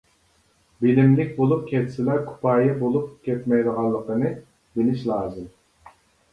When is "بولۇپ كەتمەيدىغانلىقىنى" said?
2.81-4.35